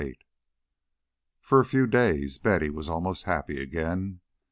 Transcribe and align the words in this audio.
N. 0.01 0.07
VIII 0.13 0.19
For 1.41 1.59
a 1.59 1.63
few 1.65 1.85
days 1.85 2.39
Betty 2.39 2.71
was 2.71 2.89
almost 2.89 3.25
happy 3.25 3.61
again. 3.61 4.21